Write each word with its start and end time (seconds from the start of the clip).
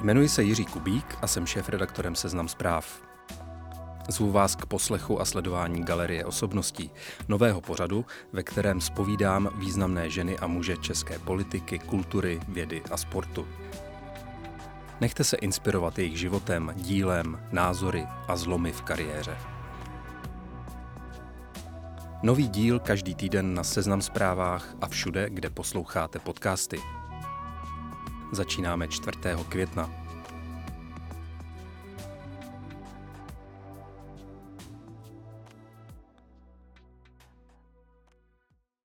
Jmenuji 0.00 0.28
se 0.28 0.42
Jiří 0.42 0.64
Kubík 0.64 1.18
a 1.22 1.26
jsem 1.26 1.46
šéf-redaktorem 1.46 2.14
Seznam 2.14 2.48
zpráv. 2.48 3.02
Zvu 4.08 4.32
vás 4.32 4.56
k 4.56 4.66
poslechu 4.66 5.20
a 5.20 5.24
sledování 5.24 5.84
Galerie 5.84 6.24
osobností, 6.24 6.90
nového 7.28 7.60
pořadu, 7.60 8.06
ve 8.32 8.42
kterém 8.42 8.80
spovídám 8.80 9.50
významné 9.54 10.10
ženy 10.10 10.38
a 10.38 10.46
muže 10.46 10.76
české 10.76 11.18
politiky, 11.18 11.78
kultury, 11.78 12.40
vědy 12.48 12.82
a 12.90 12.96
sportu. 12.96 13.48
Nechte 15.00 15.24
se 15.24 15.36
inspirovat 15.36 15.98
jejich 15.98 16.18
životem, 16.18 16.72
dílem, 16.76 17.40
názory 17.52 18.06
a 18.28 18.36
zlomy 18.36 18.72
v 18.72 18.82
kariéře. 18.82 19.36
Nový 22.22 22.48
díl 22.48 22.78
každý 22.78 23.14
týden 23.14 23.54
na 23.54 23.64
Seznam 23.64 24.02
zprávách 24.02 24.74
a 24.80 24.88
všude, 24.88 25.30
kde 25.30 25.50
posloucháte 25.50 26.18
podcasty. 26.18 26.80
Začínáme 28.32 28.88
4. 28.88 29.18
května. 29.48 29.90